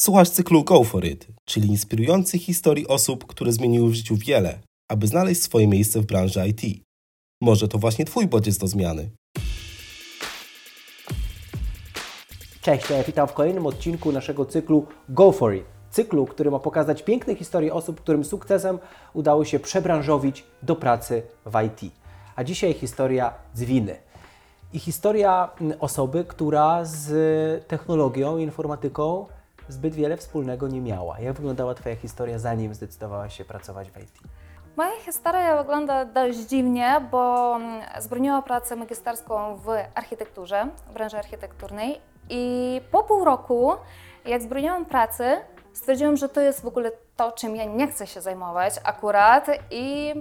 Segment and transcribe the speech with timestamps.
[0.00, 4.58] Słuchasz cyklu Go For It, czyli inspirujących historii osób, które zmieniły w życiu wiele,
[4.90, 6.84] aby znaleźć swoje miejsce w branży IT.
[7.40, 9.10] Może to właśnie Twój bodziec do zmiany.
[12.62, 15.64] Cześć, witam w kolejnym odcinku naszego cyklu Go For It.
[15.90, 18.78] Cyklu, który ma pokazać piękne historie osób, którym sukcesem
[19.14, 21.92] udało się przebranżowić do pracy w IT.
[22.36, 23.96] A dzisiaj historia Zwiny.
[24.72, 29.26] I historia mm, osoby, która z technologią i informatyką
[29.72, 31.20] zbyt wiele wspólnego nie miała.
[31.20, 34.18] Jak wyglądała Twoja historia, zanim zdecydowałaś się pracować w IT?
[34.76, 42.00] Moja historia wygląda dość dziwnie, bo mm, zbroniłam pracę magisterską w architekturze, w branży architekturnej
[42.30, 43.72] i po pół roku,
[44.24, 45.36] jak zbroniłam pracy,
[45.72, 50.14] stwierdziłam, że to jest w ogóle to, czym ja nie chcę się zajmować akurat i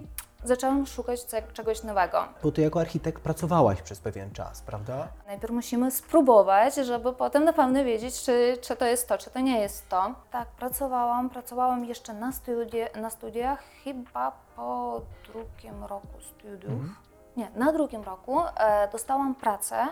[0.44, 2.24] zaczęłam szukać czegoś nowego.
[2.44, 5.08] Bo Ty jako architekt pracowałaś przez pewien czas, prawda?
[5.28, 9.40] Najpierw musimy spróbować, żeby potem na pewno wiedzieć, czy, czy to jest to, czy to
[9.40, 10.16] nie jest to.
[10.32, 16.74] Tak, pracowałam, pracowałam jeszcze na, studi na studiach, chyba po drugim roku studiów.
[16.74, 16.96] Mhm.
[17.38, 19.88] Nie, na drugim roku e, dostałam pracę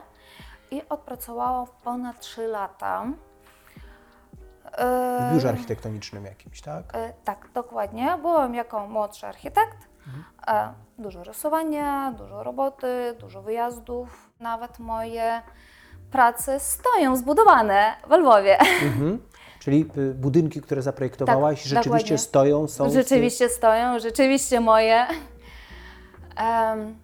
[0.72, 3.06] i odpracowałam ponad 3 lata.
[5.30, 6.84] W biurze architektonicznym jakimś, tak?
[6.94, 8.18] E, tak, dokładnie.
[8.22, 9.78] Byłam jako młodszy architekt.
[10.08, 10.74] Mhm.
[11.00, 14.30] Dużo rysowania, dużo roboty, dużo wyjazdów.
[14.40, 15.42] Nawet moje
[16.12, 18.60] prace stoją zbudowane w Lwowie.
[18.60, 19.22] Mhm.
[19.60, 22.18] Czyli y, budynki, które zaprojektowałaś, tak, rzeczywiście dokładnie.
[22.18, 22.90] stoją, są.
[22.90, 25.06] Rzeczywiście stoją, rzeczywiście moje.
[26.40, 26.98] Um,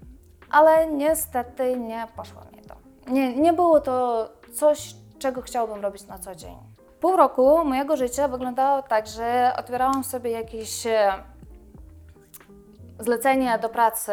[0.50, 2.76] ale niestety nie poszło mi to.
[3.12, 6.56] Nie, nie było to coś, czego chciałabym robić na co dzień.
[7.00, 10.88] Pół roku mojego życia wyglądało tak, że otwierałam sobie jakieś
[13.00, 14.12] zlecenie do pracy.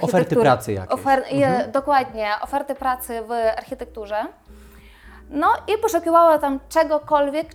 [0.00, 0.94] Oferty pracy jakieś.
[0.94, 1.72] Ofer mhm.
[1.72, 4.24] Dokładnie, oferty pracy w architekturze.
[5.30, 7.46] No i poszukiwała tam czegokolwiek,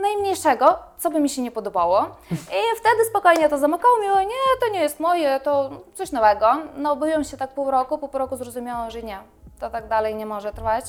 [0.00, 2.16] najmniejszego, co by mi się nie podobało.
[2.30, 6.46] I wtedy spokojnie to zamykało mi, nie, to nie jest moje, to coś nowego.
[6.76, 9.18] No byłam się tak pół roku, po pół roku zrozumiałam, że nie,
[9.60, 10.84] to tak dalej nie może trwać.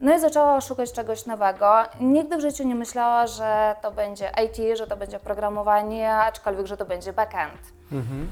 [0.00, 1.74] No i zaczęła szukać czegoś nowego.
[2.00, 6.76] Nigdy w życiu nie myślała, że to będzie IT, że to będzie programowanie, aczkolwiek, że
[6.76, 7.72] to będzie backend.
[7.92, 8.30] Mhm.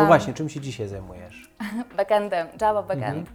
[0.00, 1.50] No właśnie, czym się dzisiaj zajmujesz?
[1.96, 3.28] Backendem, Java backend.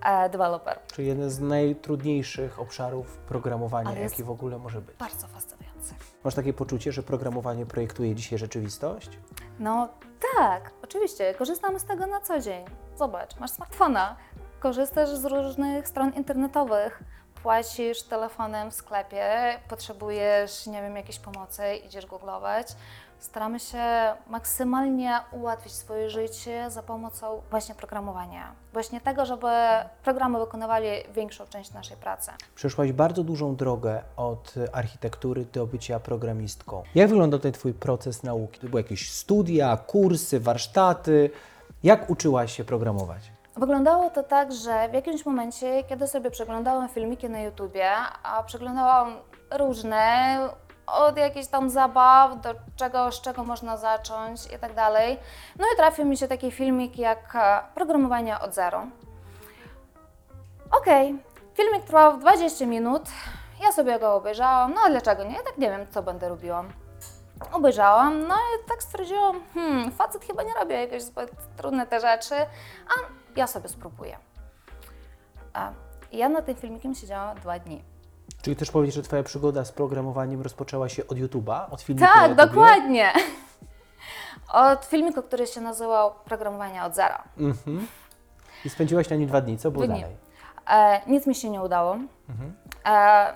[0.00, 0.30] Mhm.
[0.30, 0.78] developer.
[0.92, 4.96] Czyli jeden z najtrudniejszych obszarów programowania, jaki w ogóle może być.
[4.96, 5.94] Bardzo fascynujący.
[6.24, 9.10] Masz takie poczucie, że programowanie projektuje dzisiaj rzeczywistość?
[9.58, 9.88] No
[10.36, 11.34] tak, oczywiście.
[11.34, 12.64] Korzystamy z tego na co dzień.
[12.96, 14.16] Zobacz, masz smartfona,
[14.60, 17.02] korzystasz z różnych stron internetowych,
[17.42, 22.66] płacisz telefonem w sklepie, potrzebujesz, nie wiem, jakiejś pomocy, idziesz googlować.
[23.18, 23.78] Staramy się
[24.30, 28.52] maksymalnie ułatwić swoje życie za pomocą właśnie programowania.
[28.72, 29.46] Właśnie tego, żeby
[30.04, 32.30] programy wykonywali większą część naszej pracy.
[32.54, 36.82] Przeszłaś bardzo dużą drogę od architektury do bycia programistką.
[36.94, 38.60] Jak wygląda ten Twój proces nauki?
[38.60, 41.30] To były jakieś studia, kursy, warsztaty?
[41.82, 43.37] Jak uczyłaś się programować?
[43.58, 47.90] Wyglądało to tak, że w jakimś momencie, kiedy sobie przeglądałam filmiki na YouTubie,
[48.22, 49.16] a przeglądałam
[49.50, 50.38] różne,
[50.86, 55.18] od jakichś tam zabaw do czegoś, z czego można zacząć i tak dalej.
[55.58, 58.86] No i trafił mi się taki filmik jak e, programowanie od zero.
[60.70, 61.54] Okej, okay.
[61.54, 63.02] filmik trwał 20 minut,
[63.62, 65.36] ja sobie go obejrzałam, no a dlaczego nie?
[65.36, 66.64] Tak nie wiem, co będę robiła.
[67.52, 72.34] Obejrzałam, no i tak stwierdziłam, hmm, facet chyba nie robi jakieś zbyt trudne te rzeczy,
[72.88, 74.16] a ja sobie spróbuję.
[76.12, 77.82] Ja na tym filmikiem siedziałam dwa dni.
[78.42, 82.34] Czyli też powiedzieć, że Twoja przygoda z programowaniem rozpoczęła się od YouTube'a, od filmiku Tak,
[82.34, 83.12] dokładnie.
[84.52, 87.24] Od filmiku, który się nazywał Programowanie od zera.
[87.38, 87.86] Mhm.
[88.64, 89.58] I spędziłaś na nim dwa dni.
[89.58, 90.16] Co było dalej?
[90.70, 91.98] E, nic mi się nie udało.
[92.28, 92.54] Mhm.
[92.86, 93.32] E,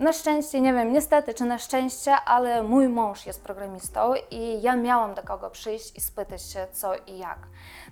[0.00, 4.76] na szczęście, nie wiem, niestety czy na szczęście, ale mój mąż jest programistą i ja
[4.76, 7.38] miałam do kogo przyjść i spytać się co i jak.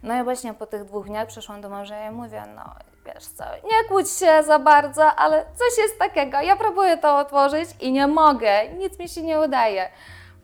[0.03, 2.75] No i właśnie po tych dwóch dniach przyszłam do męża i mówię, no
[3.07, 7.69] wiesz co, nie kłóć się za bardzo, ale coś jest takiego, ja próbuję to otworzyć
[7.81, 9.91] i nie mogę, nic mi się nie udaje.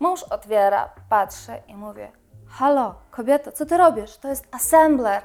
[0.01, 2.13] Mąż otwiera, patrzy i mówię,
[2.49, 4.17] halo, kobieto, co ty robisz?
[4.17, 5.23] To jest assembler,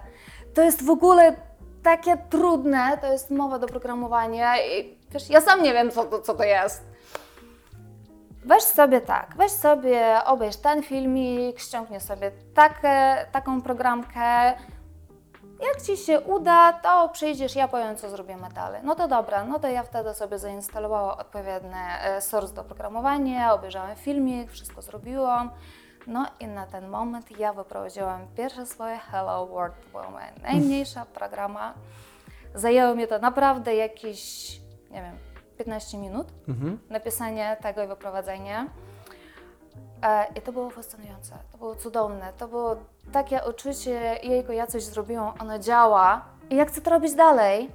[0.54, 1.49] to jest w ogóle
[1.84, 6.22] takie trudne, to jest mowa do programowania i wiesz, ja sam nie wiem, co to,
[6.22, 6.84] co to jest.
[8.46, 14.54] Weź sobie tak, weź sobie, obejrz ten filmik, ściągnie sobie takie, taką programkę.
[15.62, 18.82] Jak Ci się uda, to przyjdziesz, ja powiem, co zrobimy dalej.
[18.84, 23.96] No to dobra, no to ja wtedy sobie zainstalowałam odpowiednie e, source do programowania, obejrzałam
[23.96, 25.52] filmik, wszystko zrobiłam.
[26.10, 31.74] No i na ten moment ja wyprowadziłam pierwsze swoje Hello World Woman, najmniejsza programa.
[32.56, 34.52] Zajęło mnie to naprawdę jakieś,
[34.92, 35.16] nie wiem,
[35.58, 36.80] 15 minut Mhm.
[36.90, 38.66] napisanie tego i wyprowadzenie.
[40.04, 42.76] E, I to było fascynujące, to było cudowne, to było
[43.12, 47.70] takie uczucie, jejku, ja coś zrobiłam, ono działa i ja chcę to robić dalej.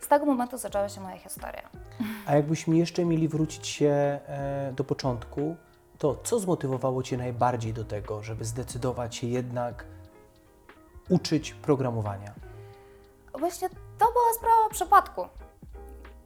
[0.00, 1.62] Z tego momentu zaczęła się moja historia.
[2.26, 3.88] A jakbyśmy jeszcze mieli wrócić się
[4.26, 5.56] e, do początku,
[6.04, 9.84] to co zmotywowało Cię najbardziej do tego, żeby zdecydować się jednak
[11.08, 12.32] uczyć programowania?
[13.38, 15.26] Właśnie to była sprawa przypadku.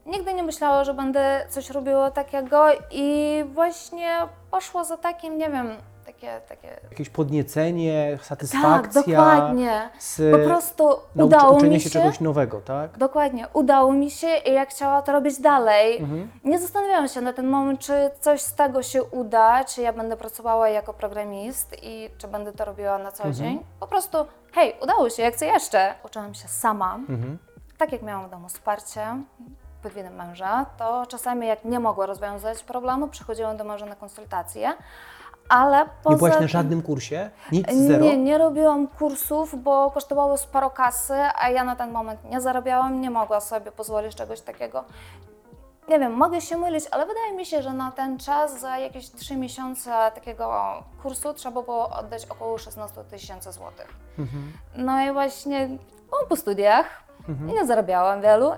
[0.05, 4.17] Nigdy nie myślałam, że będę coś robiła takiego i właśnie
[4.51, 5.77] poszło za takim, nie wiem,
[6.19, 6.79] takie, takie...
[6.91, 9.01] Jakieś podniecenie, satysfakcja?
[9.03, 9.89] Tak, dokładnie.
[9.99, 11.99] Z Po prostu udało uczenia mi się się.
[11.99, 12.97] czegoś nowego, tak?
[12.97, 15.97] Dokładnie, udało mi się i ja chciałam to robić dalej.
[15.97, 16.31] Mhm.
[16.43, 20.17] Nie zastanawiałam się na ten moment, czy coś z tego się uda, czy ja będę
[20.17, 23.63] pracowała jako programist i czy będę to robiła na co dzień.
[23.79, 24.17] Po prostu,
[24.51, 25.93] hej, udało się, jak chcę jeszcze.
[26.05, 27.37] Uczyłam się sama, Mhm.
[27.77, 29.05] tak jak miałam w domu wsparcie
[29.83, 34.73] pod męża, to czasami jak nie mogła rozwiązać problemu, przychodziłam do męża na konsultacje,
[35.49, 37.29] ale poza Nie byłaś na żadnym kursie?
[37.51, 38.05] Nic, zero?
[38.05, 43.01] nie, nie robiłam kursów, bo kosztowało sporo kasy, a ja na ten moment nie zarabiałam,
[43.01, 44.83] nie mogła sobie pozwolić czegoś takiego.
[45.89, 49.09] Nie wiem, mogę się mylić, ale wydaje mi się, że na ten czas za jakieś
[49.11, 53.93] 3 miesiące takiego kursu trzeba było oddać około 16 tysięcy złotych.
[54.19, 54.53] Mhm.
[54.75, 55.67] No i właśnie
[56.09, 56.85] byłam po studiach,
[57.45, 58.51] nie zarabiałam wielu,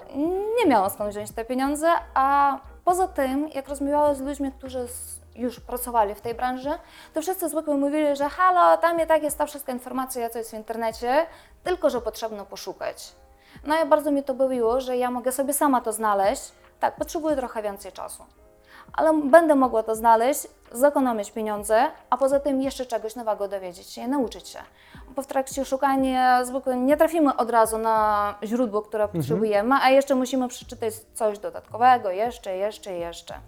[0.58, 4.88] nie miałam skąd wziąć te pieniądze, a poza tym, jak rozmawiałam z ludźmi, którzy
[5.36, 6.70] już pracowali w tej branży,
[7.14, 10.52] to wszyscy zwykle mówili, że halo, tam i tak jest ta wszystka informacja, co jest
[10.52, 11.26] w internecie,
[11.64, 13.16] tylko że potrzebno poszukać.
[13.64, 16.52] No i bardzo mi to bawiło, że ja mogę sobie sama to znaleźć.
[16.80, 18.24] Tak, potrzebuję trochę więcej czasu.
[18.94, 24.02] Ale będę mogła to znaleźć, zekonomić pieniądze, a poza tym jeszcze czegoś nowego dowiedzieć się
[24.02, 24.60] i nauczyć się.
[25.16, 30.16] Bo w trakcie szukania zwykle nie trafimy od razu na źródło, które potrzebujemy, a jeszcze
[30.16, 33.40] musimy przeczytać coś dodatkowego, jeszcze, jeszcze, jeszcze.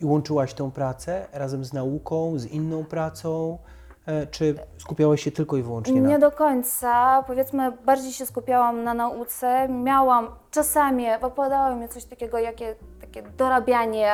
[0.00, 3.58] I łączyłaś tę pracę razem z nauką, z inną pracą?
[4.06, 7.22] E, Czy skupiałaś się tylko i wyłącznie na Nie do końca.
[7.26, 9.68] Powiedzmy, bardziej się skupiałam na nauce.
[9.68, 14.12] Miałam czasami, wypadało mi coś takiego, jakie, takie dorabianie,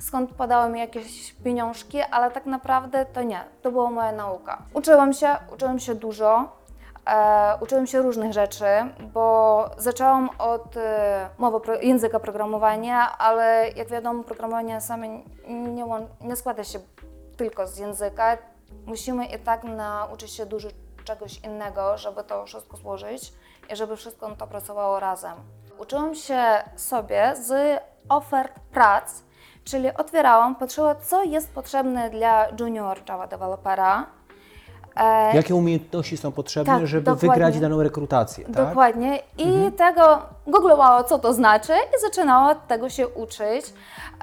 [0.00, 3.40] skąd padały mi jakieś pieniążki, ale tak naprawdę to nie.
[3.62, 4.62] To była moja nauka.
[4.74, 6.61] Uczyłam się, uczyłam się dużo.
[7.06, 8.66] E, uczyłam się różnych rzeczy,
[9.12, 15.08] bo zaczęłam od e, mowy pro, języka programowania, ale jak wiadomo, programowanie same
[15.48, 15.84] nie,
[16.20, 16.78] nie składa się
[17.36, 18.38] tylko z języka.
[18.86, 20.68] Musimy i tak nauczyć się dużo
[21.04, 23.32] czegoś innego, żeby to wszystko złożyć
[23.72, 25.34] i żeby wszystko to pracowało razem.
[25.78, 26.44] Uczyłam się
[26.76, 29.22] sobie z ofert prac,
[29.64, 34.06] czyli otwierałam, patrzyła, co jest potrzebne dla junior Java developera.
[34.96, 37.28] E, Jakie umiejętności są potrzebne, Tak, żeby dokładnie.
[37.30, 38.54] wygrać daną rekrutację, tak?
[38.54, 39.18] Dokładnie.
[39.38, 43.66] I tego googlowała, co to znaczy i zaczynała tego się uczyć.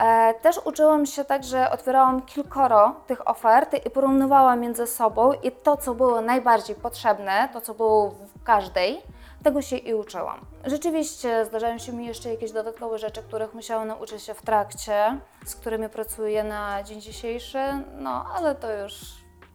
[0.01, 5.51] E, też uczyłam się tak, że otwierałam kilkoro tych ofert i porównywałam między sobą i
[5.51, 9.01] to, co było najbardziej potrzebne, to, co było w każdej,
[9.43, 10.39] tego się i uczyłam.
[10.65, 15.55] Rzeczywiście zdarzają się mi jeszcze jakieś dodatkowe rzeczy, których musiałam nauczyć się w trakcie, z
[15.55, 17.59] którymi pracuję na dzień dzisiejszy,
[17.97, 19.01] no ale to już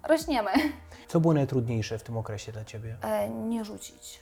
[0.06, 0.50] rośniemy.
[1.08, 2.96] Co było najtrudniejsze w tym okresie dla Ciebie?
[3.02, 4.20] E, nie rzucić.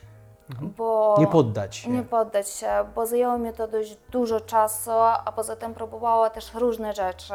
[0.61, 1.89] Bo Nie poddać się.
[1.89, 4.91] Nie poddać się, bo zajęło mi to dość dużo czasu,
[5.25, 7.33] a poza tym próbowała też różne rzeczy.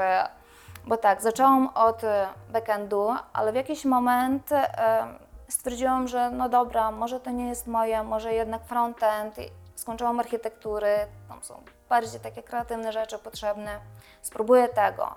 [0.86, 5.06] Bo tak, zaczęłam od e, backendu, ale w jakiś moment e,
[5.48, 9.38] stwierdziłam, że no dobra, może to nie jest moje, może jednak frontend.
[9.38, 9.42] I
[9.74, 10.96] skończyłam architektury,
[11.28, 11.54] tam są
[11.88, 13.80] bardziej takie kreatywne rzeczy potrzebne.
[14.22, 15.14] Spróbuję tego.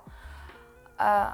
[1.00, 1.32] E,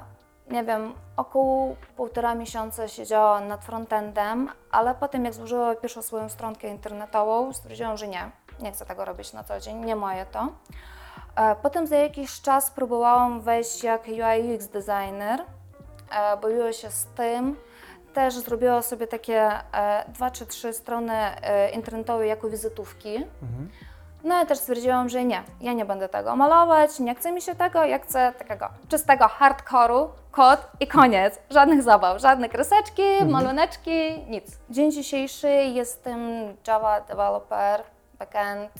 [0.50, 6.68] nie wiem, około półtora miesiąca siedziałam nad frontendem, ale potem jak złożyłam pierwszą swoją stronkę
[6.68, 10.48] internetową, stwierdziłam, że nie, nie chcę tego robić na co dzień, nie moje to.
[11.36, 15.40] E, Potem za jakiś czas próbowałam wejść jak UI UX designer,
[16.10, 17.56] e, bawiła się z tym.
[18.14, 21.14] Też zrobiła sobie takie e, dwa czy trzy strony
[21.72, 23.26] internetowe jako wizytówki.
[24.24, 27.54] No i też stwierdziłam, że nie, ja nie będę tego malować, nie chce mi się
[27.54, 31.38] tego, ja chcę takiego czystego hardcore'u, kod i koniec.
[31.50, 34.58] Żadnych zabaw, żadne kreseczki, maluneczki, nic.
[34.70, 36.20] Dzień dzisiejszy jestem
[36.66, 37.82] Java developer,
[38.18, 38.72] backend,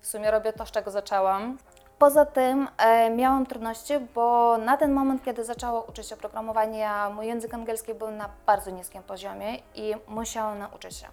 [0.00, 1.58] w sumie robię to, z czego zaczęłam.
[1.98, 7.26] Poza tym e, miałam trudności, bo na ten moment, kiedy zaczęłam uczyć się programowania, mój
[7.26, 11.06] język angielski był na bardzo niskim poziomie i musiałam nauczyć się.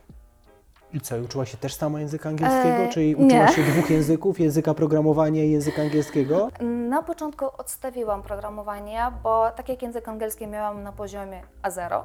[0.93, 2.77] I co, i uczyłaś się też sama języka angielskiego?
[2.77, 3.25] E, Czyli nie.
[3.25, 6.49] uczyłaś się dwóch języków, języka programowania i języka angielskiego?
[6.89, 12.01] Na początku odstawiłam programowanie, bo tak jak język angielski miałam na poziomie A0,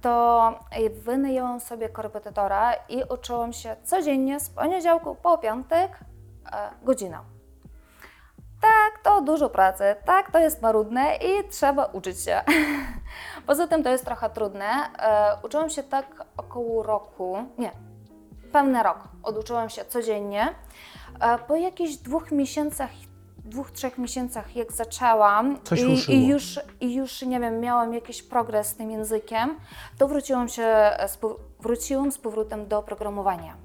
[0.00, 0.54] to
[1.04, 6.00] wynajęłam sobie korepetytora i uczyłam się codziennie z poniedziałku po piątek
[6.52, 7.22] e, godzina.
[8.60, 12.40] Tak, to dużo pracy, tak, to jest marudne i trzeba uczyć się.
[13.46, 14.66] Poza tym to jest trochę trudne.
[14.98, 16.06] E, uczyłam się tak
[16.36, 17.70] około roku, nie,
[18.56, 18.98] pełny rok.
[19.22, 20.54] Oduczyłam się codziennie.
[21.20, 22.90] E, po jakichś dwóch miesiącach,
[23.44, 28.22] dwóch, trzech miesiącach, jak zaczęłam Coś i, i, już, i już, nie wiem, miałam jakiś
[28.22, 29.56] progres z tym językiem,
[29.98, 30.90] to wróciłam się,
[31.60, 33.56] wróciłam z powrotem do programowania.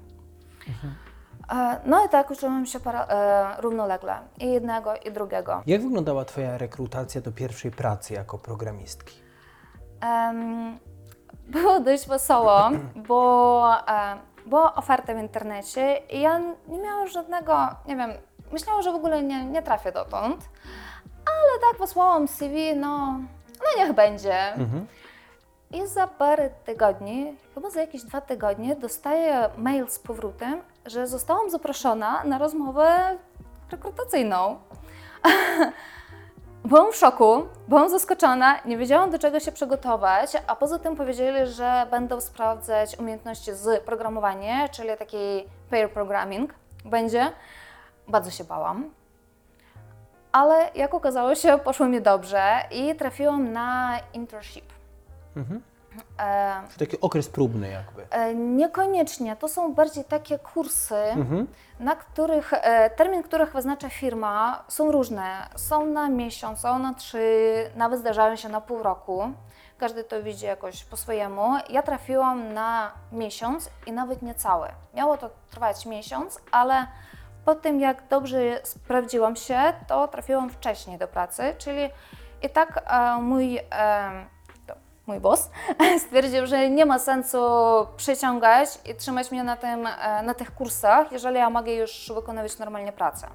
[1.52, 5.62] E, No i tak uczyłam się para, e, równolegle i jednego i drugiego.
[5.66, 9.16] Jak wyglądała Twoja rekrutacja do pierwszej pracy jako programistki?
[10.00, 10.78] Em,
[11.48, 12.70] było dość wesoło,
[13.08, 18.10] bo e, była oferta w internecie i ja nie miałam żadnego, nie wiem,
[18.52, 20.48] myślałam, że w ogóle nie, nie trafię dotąd,
[21.26, 23.18] ale tak wysłałam CV, no,
[23.58, 24.54] no niech będzie.
[25.70, 31.50] I za parę tygodni, chyba za jakieś dwa tygodnie, dostaję mail z powrotem, że zostałam
[31.50, 33.16] zaproszona na rozmowę
[33.70, 34.58] rekrutacyjną.
[36.64, 41.46] Byłam w szoku, byłam zaskoczona, nie wiedziałam do czego się przygotować, a poza tym powiedzieli,
[41.46, 46.54] że będą sprawdzać umiejętności z programowania, czyli taki pair programming
[46.84, 47.32] będzie.
[48.08, 48.90] Bardzo się bałam.
[50.32, 54.72] Ale jak okazało się, poszło mi dobrze i trafiłam na internship.
[55.36, 55.71] E,
[56.72, 58.06] Czy taki okres próbny jakby?
[58.10, 59.36] E, Niekoniecznie.
[59.36, 60.94] To są bardziej takie kursy,
[61.80, 65.48] na których e, termin których wyznacza firma, są różne.
[65.56, 69.30] Są na miesiąc, są na trzy, nawet zdarzają się na pół roku.
[69.78, 71.42] Każdy to widzi jakoś po swojemu.
[71.70, 74.68] Ja trafiłam na miesiąc i nawet nie cały.
[74.94, 76.86] Miało to trwać miesiąc, ale
[77.44, 81.90] po tym jak dobrze sprawdziłam się, to trafiłam wcześniej do pracy, czyli
[82.42, 83.62] i tak e, mój e,
[85.06, 85.50] mój boss
[86.06, 87.38] stwierdził, że nie ma sensu
[87.96, 92.58] przyciągać i trzymać mnie na, tym, e, na tych kursach, jeżeli ja mogę już wykonywać
[92.58, 93.28] normalnie pracę.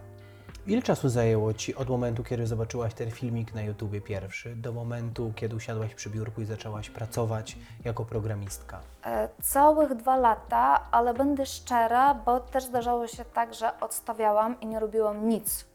[0.67, 5.33] Ile czasu zajęło Ci od momentu, kiedy zobaczyłaś ten filmik na YouTubie pierwszy, do momentu,
[5.35, 8.79] kiedy usiadłaś przy biurku i zaczęłaś pracować jako programistka?
[9.05, 14.65] E, Całych dwa lata, ale będę szczera, bo też zdarzało się tak, że odstawiałam i
[14.67, 15.65] nie robiłam nic.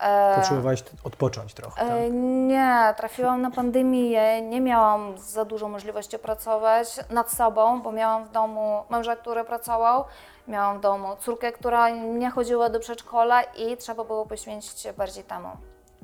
[0.00, 1.90] E, Potrzebowałaś odpocząć trochę, tak?
[1.92, 8.24] E, Nie, trafiłam na pandemię, nie miałam za dużo możliwości pracować nad sobą, bo miałam
[8.24, 10.04] w domu męża, który pracował,
[10.48, 15.24] miałam w domu córkę, która nie chodziła do przedszkola i trzeba było poświęcić się bardziej
[15.24, 15.48] temu.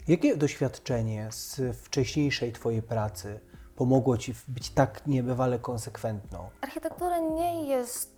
[0.09, 3.41] Jakie doświadczenie z wcześniejszej Twojej pracy
[3.77, 6.49] pomogło Ci być tak niebywale konsekwentną?
[6.61, 8.16] Architektura nie jest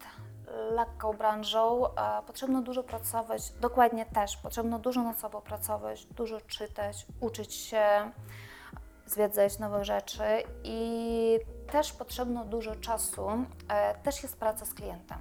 [0.78, 7.06] lekką branżą, e, potrzebno dużo pracować, dokładnie też, potrzebno dużo nad sobą pracować, dużo czytać,
[7.20, 8.10] uczyć się,
[9.06, 10.24] zwiedzać nowe rzeczy
[10.64, 11.38] i
[11.72, 13.28] też potrzebno dużo czasu,
[13.68, 15.18] e, też jest praca z klientem.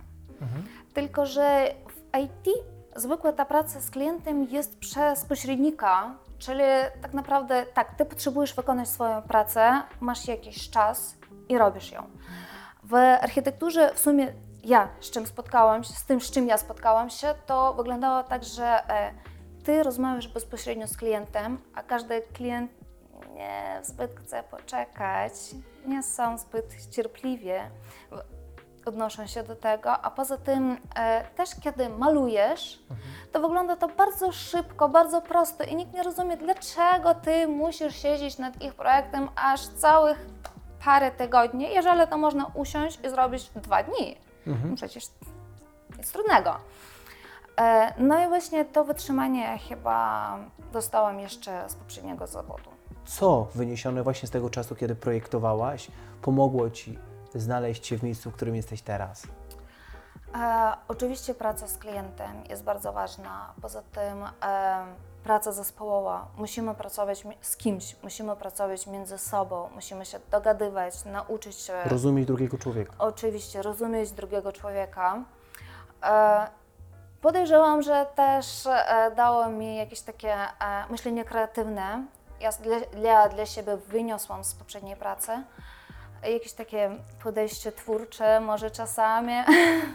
[0.93, 2.47] Tylko, że w IT
[2.95, 6.63] zwykle ta praca z klientem jest przez pośrednika, czyli
[7.01, 11.15] tak naprawdę tak, ty potrzebujesz wykonać swoją pracę, masz jakiś czas
[11.49, 12.03] i robisz ją.
[12.83, 14.33] W architekturze w sumie
[14.67, 18.43] ja z czym spotkałam się, z tym z czym ja spotkałam się, to wyglądało tak,
[18.43, 19.13] że e,
[19.63, 22.71] ty rozmawiasz bezpośrednio z klientem, a każdy klient
[23.33, 25.33] nie zbyt chce poczekać,
[25.85, 27.71] nie są zbyt cierpliwie
[28.85, 32.79] odnoszą się do tego, a poza tym e, też kiedy malujesz,
[33.31, 38.37] to wygląda to bardzo szybko, bardzo prosto i nikt nie rozumie, dlaczego ty musisz siedzieć
[38.37, 40.25] nad ich projektem aż całych
[40.85, 44.26] parę tygodni, jeżeli to można usiąść i zrobić dwa dni.
[44.47, 45.03] No Przecież
[45.97, 46.57] nic trudnego.
[47.59, 50.37] E, no i właśnie to wytrzymanie chyba
[50.73, 52.69] dostałam jeszcze z poprzedniego zawodu.
[53.05, 55.87] Co wyniesione właśnie z tego czasu, kiedy projektowałaś,
[56.21, 56.99] pomogło Ci
[57.35, 59.27] znaleźć się w miejscu, w którym jesteś teraz?
[60.35, 63.53] E, oczywiście praca z klientem jest bardzo ważna.
[63.61, 64.85] Poza tym e,
[65.27, 66.27] praca zespołowa.
[66.37, 72.57] Musimy pracować z kimś, musimy pracować między sobą, musimy się dogadywać, nauczyć się Rozumieć drugiego
[72.57, 72.93] człowieka.
[72.99, 75.23] oczywiście rozumieć drugiego człowieka.
[76.03, 76.47] E,
[77.21, 80.47] podejrzewam, że też e, dało mi jakieś takie e,
[80.89, 82.05] myślenie kreatywne.
[82.39, 82.49] Ja
[82.93, 85.31] dla, dla siebie wyniosłam z poprzedniej pracy
[86.23, 86.89] jakieś takie
[87.23, 89.33] podejście twórcze, może czasami.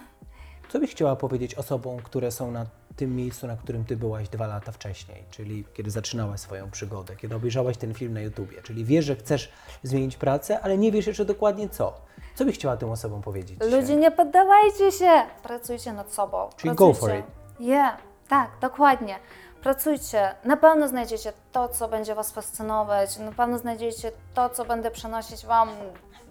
[0.73, 4.46] Co byś chciała powiedzieć osobom, które są na tym miejscu, na którym Ty byłaś dwa
[4.46, 9.04] lata wcześniej, czyli kiedy zaczynałaś swoją przygodę, kiedy obejrzałaś ten film na YouTubie, czyli wiesz,
[9.04, 12.00] że chcesz zmienić pracę, ale nie wiesz jeszcze dokładnie co.
[12.34, 13.58] Co byś chciała tym osobom powiedzieć?
[13.61, 15.11] Ludzie, nie poddawajcie się!
[15.42, 16.50] Pracujcie nad sobą.
[16.56, 17.22] Czyli go Pracujcie.
[17.22, 17.61] for it.
[17.61, 17.96] Yeah,
[18.28, 19.18] tak, dokładnie.
[19.62, 20.34] Pracujcie.
[20.44, 23.18] Na pewno znajdziecie to, co będzie Was fascynować.
[23.18, 25.68] Na pewno znajdziecie to, co będzie przynosić Wam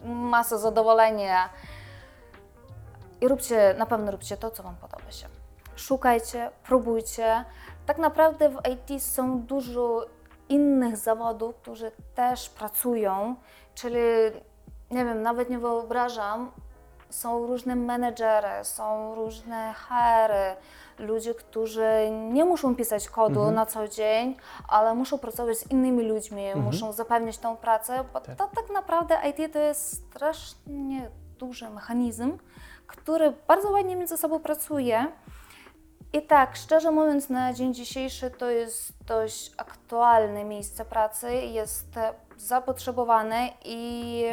[0.06, 1.50] masę zadowolenia.
[3.22, 5.28] I róbcie, na pewno róbcie to, co Wam podoba się.
[5.82, 7.46] Szukajcie, próbujcie.
[7.86, 10.06] tak naprawdę w IT są dużo
[10.50, 13.36] innych zawodów, którzy też pracują,
[13.76, 14.00] czyli
[14.92, 16.52] nie wiem, nawet nie wyobrażam,
[17.10, 20.32] są różne menedżery, są różne HR,
[21.00, 24.36] ludzie, którzy nie muszą pisać kodu na co dzień,
[24.68, 29.54] ale muszą pracować z innymi ludźmi, muszą zapewnić tą pracę, bo to tak naprawdę IT
[29.54, 31.10] to jest strasznie
[31.40, 32.38] duży mechanizm,
[32.88, 35.08] który bardzo ładnie między sobą pracuje.
[36.14, 42.14] I tak, szczerze mówiąc, na dzień dzisiejszy to jest dość aktualne miejsce pracy, jest e,
[42.38, 44.24] zapotrzebowane i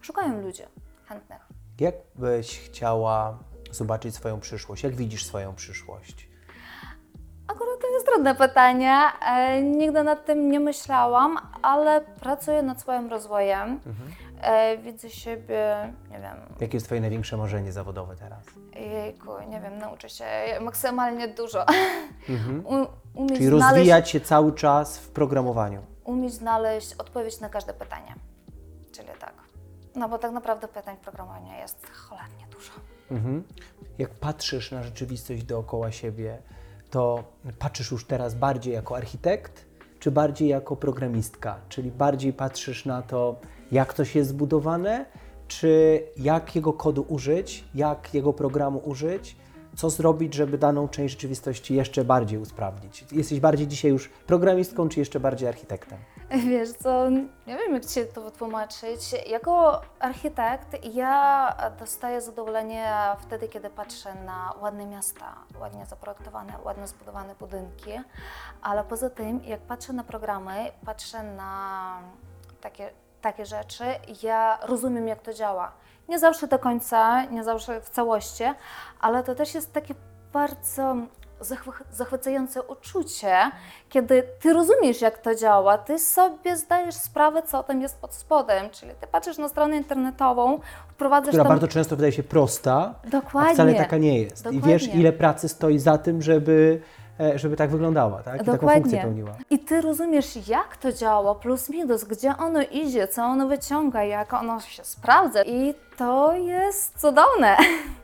[0.00, 0.68] szukają ludzie
[1.04, 1.40] chętnych.
[1.80, 3.38] Jak byś chciała
[3.70, 4.82] zobaczyć swoją przyszłość?
[4.82, 6.28] Jak widzisz swoją przyszłość?
[7.48, 8.98] Akurat to jest trudne pytanie.
[9.26, 13.80] E, nigdy nad tym nie myślałam, ale pracuję nad swoim rozwojem.
[14.40, 18.44] E, widzę siebie, nie wiem, Jakie jest Twoje największe marzenie zawodowe teraz?
[18.80, 20.24] jejku, nie wiem, nauczę się
[20.60, 21.64] maksymalnie dużo.
[22.64, 22.74] U,
[23.20, 25.82] umieć, Czyli znaleźć, rozwijać się cały czas w programowaniu.
[26.04, 28.14] umieć znaleźć odpowiedź na każde pytanie.
[28.92, 29.32] Czyli tak.
[29.94, 32.72] No bo tak naprawdę pytań w programowaniu jest cholernie dużo.
[33.10, 33.44] Mhm.
[33.98, 36.38] Jak patrzysz na rzeczywistość dookoła siebie,
[36.90, 37.24] to
[37.58, 39.64] patrzysz już teraz bardziej jako architekt,
[40.00, 41.56] czy bardziej jako programistka?
[41.68, 43.40] Czyli bardziej patrzysz na to,
[43.74, 45.06] jak coś jest zbudowane,
[45.48, 49.36] czy jakiego kodu użyć, jak jego programu użyć,
[49.76, 53.04] co zrobić, żeby daną część rzeczywistości jeszcze bardziej usprawnić?
[53.12, 55.98] Jesteś bardziej dzisiaj już programistką, czy jeszcze bardziej architektem?
[56.30, 57.10] Wiesz co,
[57.46, 59.14] nie wiem jak Ci to wytłumaczyć.
[59.30, 67.34] Jako architekt ja dostaję zadowolenie wtedy, kiedy patrzę na ładne miasta, ładnie zaprojektowane, ładnie zbudowane
[67.34, 67.90] budynki,
[68.62, 71.98] ale poza tym jak patrzę na programy, patrzę na
[72.60, 72.90] takie,
[73.24, 73.84] takie rzeczy,
[74.22, 75.72] ja rozumiem jak to działa.
[76.08, 78.44] Nie zawsze do końca, nie zawsze w całości,
[79.00, 79.94] ale to też jest takie
[80.32, 80.96] bardzo
[81.40, 83.36] zachwy- zachwycające uczucie,
[83.88, 88.70] kiedy ty rozumiesz, jak to działa, ty sobie zdajesz sprawę, co tam jest pod spodem,
[88.70, 91.48] czyli ty patrzysz na stronę internetową, wprowadzasz Która tam...
[91.52, 93.50] bardzo często wydaje się prosta, Dokładnie.
[93.50, 94.40] a wcale taka nie jest.
[94.40, 94.72] I Dokładnie.
[94.72, 96.80] wiesz, ile pracy stoi za tym, żeby,
[97.34, 98.34] żeby tak wyglądała, tak?
[98.42, 99.00] I taką funkcję Dokładnie.
[99.00, 99.32] pełniła.
[99.50, 104.32] I ty rozumiesz, jak to działa, plus minus, gdzie ono idzie, co ono wyciąga, jak
[104.32, 105.42] ono się sprawdza.
[105.42, 107.56] I to jest cudowne.